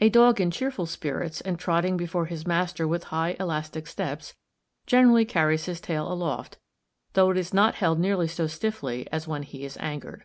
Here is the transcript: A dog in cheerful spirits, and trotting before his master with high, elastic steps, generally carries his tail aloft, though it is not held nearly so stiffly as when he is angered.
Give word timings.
A 0.00 0.08
dog 0.08 0.40
in 0.40 0.50
cheerful 0.50 0.84
spirits, 0.84 1.40
and 1.40 1.56
trotting 1.60 1.96
before 1.96 2.26
his 2.26 2.44
master 2.44 2.88
with 2.88 3.04
high, 3.14 3.36
elastic 3.38 3.86
steps, 3.86 4.34
generally 4.84 5.24
carries 5.24 5.66
his 5.66 5.80
tail 5.80 6.12
aloft, 6.12 6.58
though 7.12 7.30
it 7.30 7.36
is 7.36 7.54
not 7.54 7.76
held 7.76 8.00
nearly 8.00 8.26
so 8.26 8.48
stiffly 8.48 9.06
as 9.12 9.28
when 9.28 9.44
he 9.44 9.64
is 9.64 9.76
angered. 9.76 10.24